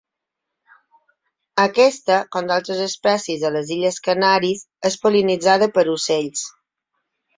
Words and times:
Aquesta, 1.63 2.17
com 2.35 2.49
d'altres 2.51 2.81
espècies 2.87 3.45
a 3.49 3.53
les 3.57 3.69
Illes 3.77 4.01
Canàries, 4.09 4.65
és 4.91 4.99
pol·linitzada 5.05 5.69
per 5.77 5.85
ocells. 5.99 6.49